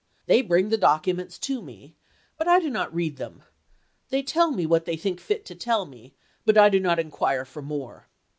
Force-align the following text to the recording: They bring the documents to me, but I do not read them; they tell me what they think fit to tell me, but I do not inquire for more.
They 0.25 0.41
bring 0.41 0.69
the 0.69 0.79
documents 0.79 1.37
to 1.37 1.61
me, 1.61 1.95
but 2.35 2.47
I 2.47 2.59
do 2.59 2.71
not 2.71 2.91
read 2.91 3.17
them; 3.17 3.43
they 4.09 4.23
tell 4.23 4.49
me 4.51 4.65
what 4.65 4.85
they 4.85 4.97
think 4.97 5.19
fit 5.19 5.45
to 5.45 5.53
tell 5.53 5.85
me, 5.85 6.15
but 6.43 6.57
I 6.57 6.69
do 6.69 6.79
not 6.79 6.97
inquire 6.97 7.45
for 7.45 7.61
more. 7.61 8.07